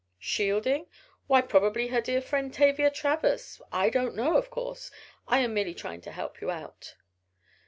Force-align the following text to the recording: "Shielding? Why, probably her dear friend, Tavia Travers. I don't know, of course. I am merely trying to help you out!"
"Shielding? 0.17 0.87
Why, 1.27 1.41
probably 1.41 1.89
her 1.89 2.01
dear 2.01 2.21
friend, 2.23 2.51
Tavia 2.51 2.89
Travers. 2.89 3.61
I 3.71 3.91
don't 3.91 4.15
know, 4.15 4.35
of 4.35 4.49
course. 4.49 4.89
I 5.27 5.41
am 5.41 5.53
merely 5.53 5.75
trying 5.75 6.01
to 6.01 6.11
help 6.11 6.41
you 6.41 6.49
out!" 6.49 6.95